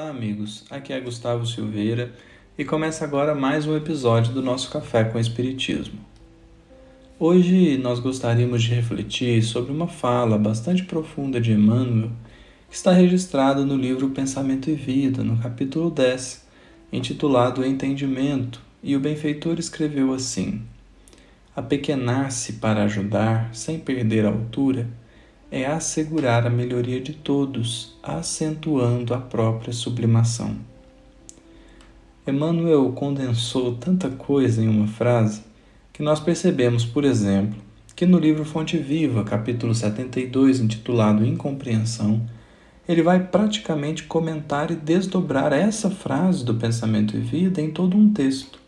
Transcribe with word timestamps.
Olá, 0.00 0.10
amigos. 0.10 0.64
Aqui 0.70 0.92
é 0.92 1.00
Gustavo 1.00 1.44
Silveira 1.44 2.12
e 2.56 2.64
começa 2.64 3.04
agora 3.04 3.34
mais 3.34 3.66
um 3.66 3.76
episódio 3.76 4.32
do 4.32 4.40
nosso 4.40 4.70
Café 4.70 5.02
com 5.02 5.18
Espiritismo. 5.18 5.98
Hoje 7.18 7.76
nós 7.78 7.98
gostaríamos 7.98 8.62
de 8.62 8.72
refletir 8.72 9.42
sobre 9.42 9.72
uma 9.72 9.88
fala 9.88 10.38
bastante 10.38 10.84
profunda 10.84 11.40
de 11.40 11.50
Emmanuel 11.50 12.12
que 12.70 12.76
está 12.76 12.92
registrada 12.92 13.64
no 13.64 13.74
livro 13.74 14.10
Pensamento 14.10 14.70
e 14.70 14.74
Vida, 14.76 15.24
no 15.24 15.36
capítulo 15.36 15.90
10, 15.90 16.46
intitulado 16.92 17.66
Entendimento, 17.66 18.62
e 18.80 18.94
o 18.94 19.00
benfeitor 19.00 19.58
escreveu 19.58 20.14
assim: 20.14 20.62
Apequenar-se 21.56 22.52
para 22.52 22.84
ajudar, 22.84 23.52
sem 23.52 23.80
perder 23.80 24.26
a 24.26 24.28
altura, 24.28 24.86
é 25.50 25.66
assegurar 25.66 26.46
a 26.46 26.50
melhoria 26.50 27.00
de 27.00 27.12
todos, 27.12 27.96
acentuando 28.02 29.14
a 29.14 29.18
própria 29.18 29.72
sublimação. 29.72 30.56
Emmanuel 32.26 32.92
condensou 32.92 33.74
tanta 33.76 34.10
coisa 34.10 34.62
em 34.62 34.68
uma 34.68 34.86
frase 34.86 35.42
que 35.92 36.02
nós 36.02 36.20
percebemos, 36.20 36.84
por 36.84 37.04
exemplo, 37.04 37.58
que 37.96 38.04
no 38.04 38.18
livro 38.18 38.44
Fonte 38.44 38.76
Viva, 38.76 39.24
capítulo 39.24 39.74
72, 39.74 40.60
intitulado 40.60 41.24
Incompreensão, 41.24 42.20
ele 42.86 43.02
vai 43.02 43.18
praticamente 43.18 44.04
comentar 44.04 44.70
e 44.70 44.76
desdobrar 44.76 45.52
essa 45.52 45.90
frase 45.90 46.44
do 46.44 46.54
pensamento 46.54 47.16
e 47.16 47.20
vida 47.20 47.60
em 47.60 47.70
todo 47.70 47.96
um 47.96 48.12
texto. 48.12 48.58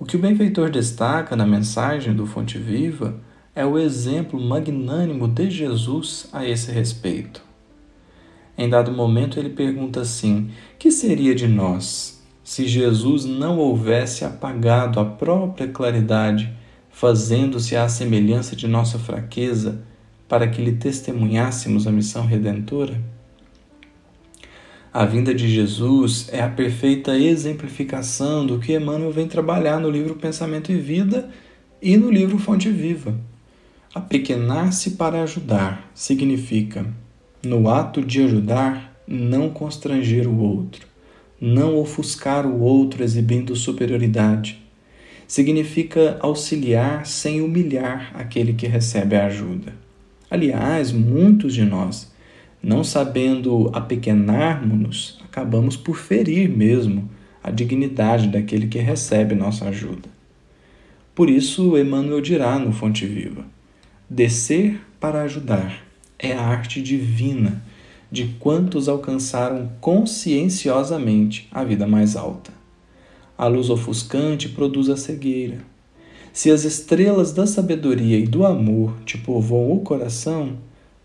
O 0.00 0.04
que 0.04 0.16
o 0.16 0.18
benfeitor 0.18 0.70
destaca 0.70 1.36
na 1.36 1.46
mensagem 1.46 2.14
do 2.14 2.26
Fonte 2.26 2.58
Viva 2.58 3.14
é 3.54 3.64
o 3.64 3.78
exemplo 3.78 4.40
magnânimo 4.40 5.28
de 5.28 5.48
Jesus 5.50 6.28
a 6.32 6.46
esse 6.46 6.72
respeito. 6.72 7.42
Em 8.58 8.68
dado 8.68 8.92
momento, 8.92 9.38
ele 9.38 9.50
pergunta 9.50 10.00
assim: 10.00 10.50
Que 10.78 10.90
seria 10.90 11.34
de 11.34 11.46
nós 11.46 12.22
se 12.42 12.66
Jesus 12.68 13.24
não 13.24 13.58
houvesse 13.58 14.24
apagado 14.24 15.00
a 15.00 15.04
própria 15.04 15.66
claridade, 15.66 16.52
fazendo-se 16.90 17.74
à 17.74 17.88
semelhança 17.88 18.54
de 18.54 18.68
nossa 18.68 18.98
fraqueza, 18.98 19.82
para 20.28 20.46
que 20.46 20.62
lhe 20.62 20.72
testemunhássemos 20.72 21.86
a 21.86 21.92
missão 21.92 22.26
redentora? 22.26 23.00
A 24.92 25.04
vinda 25.04 25.34
de 25.34 25.48
Jesus 25.48 26.28
é 26.30 26.40
a 26.40 26.48
perfeita 26.48 27.18
exemplificação 27.18 28.46
do 28.46 28.58
que 28.58 28.76
Emmanuel 28.76 29.10
vem 29.10 29.26
trabalhar 29.26 29.80
no 29.80 29.90
livro 29.90 30.14
Pensamento 30.14 30.70
e 30.70 30.76
Vida 30.76 31.30
e 31.82 31.96
no 31.96 32.10
livro 32.10 32.38
Fonte 32.38 32.70
Viva. 32.70 33.14
Apequenar-se 33.94 34.90
para 34.96 35.22
ajudar 35.22 35.88
significa, 35.94 36.84
no 37.44 37.68
ato 37.68 38.02
de 38.02 38.24
ajudar, 38.24 39.00
não 39.06 39.48
constranger 39.48 40.26
o 40.26 40.36
outro, 40.36 40.84
não 41.40 41.78
ofuscar 41.78 42.44
o 42.44 42.60
outro 42.60 43.04
exibindo 43.04 43.54
superioridade. 43.54 44.60
Significa 45.28 46.18
auxiliar 46.18 47.06
sem 47.06 47.40
humilhar 47.40 48.10
aquele 48.14 48.54
que 48.54 48.66
recebe 48.66 49.14
a 49.14 49.26
ajuda. 49.26 49.72
Aliás, 50.28 50.90
muitos 50.90 51.54
de 51.54 51.64
nós, 51.64 52.12
não 52.60 52.82
sabendo 52.82 53.70
apequenarmos-nos, 53.72 55.20
acabamos 55.24 55.76
por 55.76 55.96
ferir 55.96 56.48
mesmo 56.48 57.08
a 57.40 57.52
dignidade 57.52 58.26
daquele 58.26 58.66
que 58.66 58.78
recebe 58.80 59.36
nossa 59.36 59.66
ajuda. 59.66 60.08
Por 61.14 61.30
isso, 61.30 61.78
Emmanuel 61.78 62.20
dirá 62.20 62.58
no 62.58 62.72
Fonte 62.72 63.06
Viva: 63.06 63.53
Descer 64.14 64.80
para 65.00 65.22
ajudar 65.22 65.84
é 66.16 66.34
a 66.34 66.40
arte 66.40 66.80
divina 66.80 67.60
de 68.12 68.26
quantos 68.38 68.88
alcançaram 68.88 69.72
conscienciosamente 69.80 71.48
a 71.50 71.64
vida 71.64 71.84
mais 71.84 72.14
alta. 72.14 72.52
A 73.36 73.48
luz 73.48 73.70
ofuscante 73.70 74.48
produz 74.48 74.88
a 74.88 74.96
cegueira. 74.96 75.58
Se 76.32 76.48
as 76.48 76.62
estrelas 76.62 77.32
da 77.32 77.44
sabedoria 77.44 78.16
e 78.16 78.24
do 78.24 78.46
amor 78.46 78.94
te 79.04 79.18
povoam 79.18 79.72
o 79.72 79.80
coração, 79.80 80.58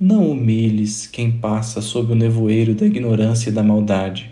não 0.00 0.30
humilhes 0.30 1.06
quem 1.06 1.30
passa 1.30 1.82
sob 1.82 2.12
o 2.12 2.16
nevoeiro 2.16 2.74
da 2.74 2.86
ignorância 2.86 3.50
e 3.50 3.52
da 3.52 3.62
maldade. 3.62 4.30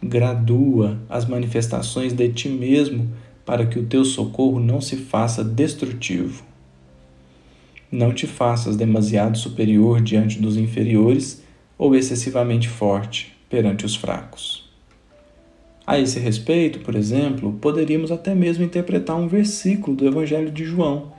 Gradua 0.00 0.96
as 1.08 1.24
manifestações 1.24 2.12
de 2.12 2.28
ti 2.28 2.48
mesmo 2.48 3.10
para 3.44 3.66
que 3.66 3.80
o 3.80 3.86
teu 3.86 4.04
socorro 4.04 4.60
não 4.60 4.80
se 4.80 4.94
faça 4.94 5.42
destrutivo. 5.42 6.54
Não 7.90 8.12
te 8.12 8.26
faças 8.26 8.76
demasiado 8.76 9.38
superior 9.38 10.00
diante 10.00 10.40
dos 10.40 10.56
inferiores 10.56 11.42
ou 11.78 11.94
excessivamente 11.94 12.68
forte 12.68 13.36
perante 13.48 13.86
os 13.86 13.94
fracos. 13.94 14.68
A 15.86 16.00
esse 16.00 16.18
respeito, 16.18 16.80
por 16.80 16.96
exemplo, 16.96 17.52
poderíamos 17.60 18.10
até 18.10 18.34
mesmo 18.34 18.64
interpretar 18.64 19.16
um 19.16 19.28
versículo 19.28 19.96
do 19.96 20.06
Evangelho 20.06 20.50
de 20.50 20.64
João, 20.64 21.12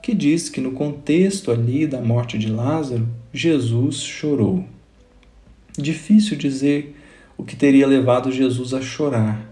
que 0.00 0.14
diz 0.14 0.48
que 0.48 0.60
no 0.60 0.72
contexto 0.72 1.50
ali 1.50 1.86
da 1.86 2.00
morte 2.00 2.38
de 2.38 2.48
Lázaro, 2.48 3.08
Jesus 3.32 3.96
chorou. 3.96 4.64
Difícil 5.76 6.36
dizer 6.36 6.96
o 7.36 7.42
que 7.42 7.56
teria 7.56 7.86
levado 7.86 8.30
Jesus 8.30 8.72
a 8.74 8.80
chorar. 8.80 9.51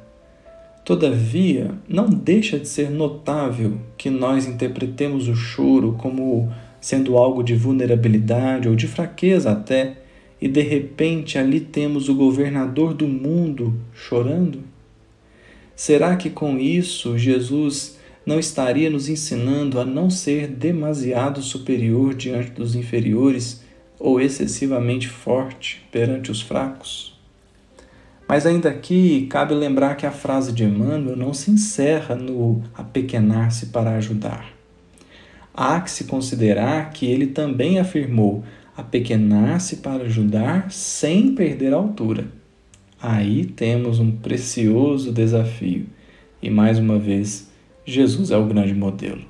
Todavia, 0.91 1.71
não 1.89 2.09
deixa 2.11 2.59
de 2.59 2.67
ser 2.67 2.91
notável 2.91 3.79
que 3.97 4.11
nós 4.11 4.45
interpretemos 4.45 5.29
o 5.29 5.37
choro 5.37 5.93
como 5.93 6.53
sendo 6.81 7.17
algo 7.17 7.45
de 7.45 7.55
vulnerabilidade 7.55 8.69
ou 8.69 8.75
de 8.75 8.89
fraqueza 8.89 9.53
até, 9.53 9.99
e 10.41 10.49
de 10.49 10.61
repente 10.63 11.39
ali 11.39 11.61
temos 11.61 12.09
o 12.09 12.15
governador 12.17 12.93
do 12.93 13.07
mundo 13.07 13.81
chorando? 13.95 14.65
Será 15.77 16.17
que 16.17 16.29
com 16.29 16.59
isso 16.59 17.17
Jesus 17.17 17.97
não 18.27 18.41
estaria 18.41 18.91
nos 18.91 19.09
ensinando 19.09 19.79
a 19.79 19.85
não 19.85 20.11
ser 20.11 20.49
demasiado 20.49 21.41
superior 21.41 22.15
diante 22.15 22.51
dos 22.51 22.75
inferiores 22.75 23.65
ou 23.97 24.21
excessivamente 24.21 25.07
forte 25.07 25.87
perante 25.93 26.33
os 26.33 26.43
fracos? 26.43 27.20
Mas 28.31 28.47
ainda 28.47 28.71
aqui 28.71 29.27
cabe 29.29 29.53
lembrar 29.53 29.97
que 29.97 30.07
a 30.07 30.13
frase 30.13 30.53
de 30.53 30.65
Emmanuel 30.65 31.17
não 31.17 31.35
se 31.35 31.51
encerra 31.51 32.15
no 32.15 32.63
apequenar-se 32.75 33.67
para 33.67 33.97
ajudar 33.97 34.61
há 35.63 35.79
que 35.81 35.91
se 35.91 36.05
considerar 36.05 36.91
que 36.91 37.05
ele 37.05 37.27
também 37.27 37.79
afirmou 37.79 38.43
apequenar-se 38.75 39.77
para 39.77 40.05
ajudar 40.05 40.71
sem 40.71 41.35
perder 41.35 41.75
a 41.75 41.77
altura. 41.77 42.29
Aí 43.01 43.45
temos 43.45 43.99
um 43.99 44.11
precioso 44.11 45.13
desafio. 45.13 45.87
E 46.43 46.49
mais 46.49 46.79
uma 46.79 46.99
vez, 46.99 47.51
Jesus 47.85 48.31
é 48.31 48.39
o 48.39 48.47
grande 48.47 48.73
modelo. 48.73 49.23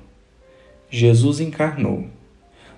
Jesus 0.89 1.41
encarnou, 1.41 2.05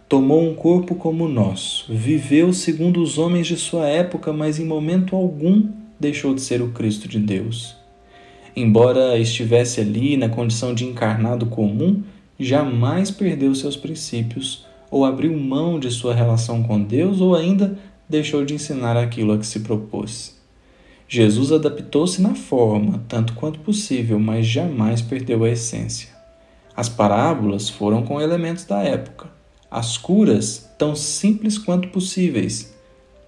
tomou 0.09 0.49
um 0.49 0.55
corpo 0.55 0.95
como 0.95 1.25
o 1.25 1.29
nosso, 1.29 1.93
viveu 1.93 2.53
segundo 2.53 3.01
os 3.01 3.19
homens 3.19 3.45
de 3.45 3.55
sua 3.55 3.87
época, 3.87 4.33
mas 4.33 4.59
em 4.59 4.65
momento 4.65 5.15
algum 5.15 5.69
deixou 6.03 6.35
de 6.35 6.41
ser 6.41 6.61
o 6.61 6.69
Cristo 6.69 7.07
de 7.07 7.17
Deus. 7.17 7.75
Embora 8.55 9.17
estivesse 9.17 9.79
ali 9.79 10.17
na 10.17 10.29
condição 10.29 10.73
de 10.73 10.85
encarnado 10.85 11.45
comum, 11.45 12.03
jamais 12.39 13.09
perdeu 13.09 13.55
seus 13.55 13.77
princípios 13.77 14.65
ou 14.91 15.05
abriu 15.05 15.35
mão 15.35 15.79
de 15.79 15.89
sua 15.89 16.13
relação 16.13 16.61
com 16.61 16.79
Deus 16.81 17.21
ou 17.21 17.35
ainda 17.35 17.79
deixou 18.07 18.43
de 18.43 18.53
ensinar 18.53 18.97
aquilo 18.97 19.31
a 19.33 19.37
que 19.37 19.47
se 19.47 19.61
propôs. 19.61 20.37
Jesus 21.07 21.51
adaptou-se 21.51 22.21
na 22.21 22.35
forma, 22.35 23.03
tanto 23.07 23.33
quanto 23.33 23.59
possível, 23.59 24.19
mas 24.19 24.45
jamais 24.45 25.01
perdeu 25.01 25.43
a 25.43 25.49
essência. 25.49 26.09
As 26.75 26.89
parábolas 26.89 27.69
foram 27.69 28.03
com 28.03 28.19
elementos 28.19 28.65
da 28.65 28.81
época, 28.83 29.27
as 29.69 29.97
curas 29.97 30.69
tão 30.77 30.95
simples 30.95 31.57
quanto 31.57 31.87
possíveis, 31.89 32.72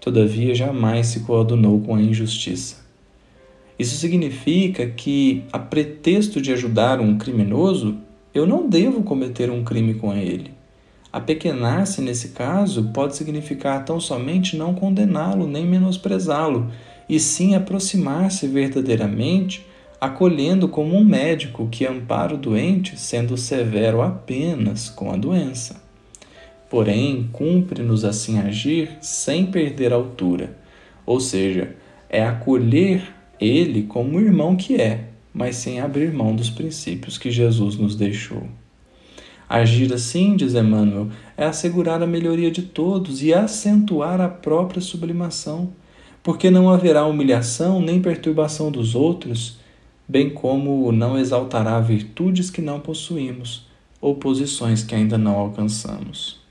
todavia 0.06 0.54
jamais 0.54 1.07
se 1.07 1.22
coadunou 1.22 1.81
com 1.81 1.96
a 1.96 2.02
injustiça. 2.02 2.86
Isso 3.78 3.98
significa 3.98 4.86
que, 4.86 5.44
a 5.52 5.57
pretexto 5.57 6.40
de 6.40 6.54
ajudar 6.54 7.02
um 7.02 7.18
criminoso, 7.18 7.98
eu 8.31 8.46
não 8.46 8.69
devo 8.69 9.02
cometer 9.02 9.50
um 9.50 9.63
crime 9.63 9.96
com 9.96 10.13
ele. 10.13 10.52
Apequenar-se 11.12 12.02
nesse 12.02 12.30
caso 12.30 12.92
pode 12.94 13.16
significar 13.16 13.84
tão 13.84 14.00
somente 14.00 14.56
não 14.56 14.75
condená-lo 14.75 15.48
nem 15.48 15.66
menosprezá-lo, 15.66 16.69
e 17.10 17.19
sim 17.19 17.56
aproximar-se 17.56 18.46
verdadeiramente, 18.46 19.66
acolhendo 20.00 20.68
como 20.68 20.96
um 20.96 21.04
médico 21.04 21.68
que 21.72 21.84
ampara 21.84 22.36
o 22.36 22.38
doente, 22.38 22.96
sendo 22.96 23.36
severo 23.36 24.04
apenas 24.04 24.88
com 24.88 25.12
a 25.12 25.18
doença. 25.18 25.84
Porém, 26.69 27.29
cumpre-nos 27.31 28.03
assim 28.03 28.39
agir 28.39 28.97
sem 29.01 29.45
perder 29.45 29.94
a 29.94 29.95
altura, 29.95 30.57
ou 31.06 31.19
seja, 31.19 31.75
é 32.09 32.23
acolher 32.23 33.03
ele 33.39 33.83
como 33.83 34.17
o 34.17 34.21
irmão 34.21 34.56
que 34.56 34.75
é, 34.75 35.09
mas 35.33 35.57
sem 35.57 35.79
abrir 35.79 36.12
mão 36.13 36.35
dos 36.35 36.50
princípios 36.50 37.17
que 37.17 37.29
Jesus 37.29 37.75
nos 37.77 37.95
deixou. 37.95 38.44
Agir 39.47 39.94
assim, 39.94 40.35
diz 40.35 40.56
Emmanuel, 40.56 41.09
é 41.38 41.45
assegurar 41.45 42.01
a 42.01 42.07
melhoria 42.07 42.50
de 42.50 42.63
todos 42.63 43.21
e 43.21 43.31
acentuar 43.31 44.19
a 44.19 44.27
própria 44.27 44.81
sublimação, 44.81 45.71
porque 46.23 46.50
não 46.50 46.69
haverá 46.69 47.06
humilhação 47.06 47.79
nem 47.79 48.01
perturbação 48.01 48.71
dos 48.71 48.95
outros, 48.95 49.59
bem 50.07 50.31
como 50.31 50.91
não 50.91 51.17
exaltará 51.17 51.79
virtudes 51.79 52.50
que 52.50 52.62
não 52.62 52.79
possuímos 52.79 53.67
ou 54.01 54.15
posições 54.15 54.83
que 54.83 54.95
ainda 54.95 55.17
não 55.17 55.35
alcançamos. 55.35 56.44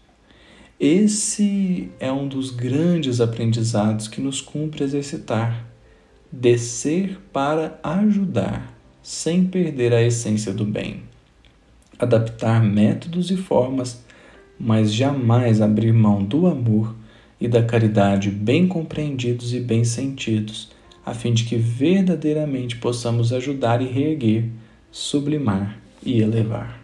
Esse 0.86 1.88
é 1.98 2.12
um 2.12 2.28
dos 2.28 2.50
grandes 2.50 3.18
aprendizados 3.18 4.06
que 4.06 4.20
nos 4.20 4.42
cumpre 4.42 4.84
exercitar. 4.84 5.64
Descer 6.30 7.18
para 7.32 7.80
ajudar, 7.82 8.70
sem 9.02 9.46
perder 9.46 9.94
a 9.94 10.02
essência 10.02 10.52
do 10.52 10.66
bem. 10.66 11.04
Adaptar 11.98 12.62
métodos 12.62 13.30
e 13.30 13.36
formas, 13.38 14.04
mas 14.60 14.92
jamais 14.92 15.62
abrir 15.62 15.90
mão 15.90 16.22
do 16.22 16.46
amor 16.46 16.94
e 17.40 17.48
da 17.48 17.62
caridade 17.62 18.28
bem 18.28 18.68
compreendidos 18.68 19.54
e 19.54 19.60
bem 19.60 19.84
sentidos, 19.84 20.70
a 21.02 21.14
fim 21.14 21.32
de 21.32 21.44
que 21.44 21.56
verdadeiramente 21.56 22.76
possamos 22.76 23.32
ajudar 23.32 23.80
e 23.80 23.86
reerguer, 23.86 24.50
sublimar 24.92 25.78
e 26.04 26.20
elevar. 26.20 26.83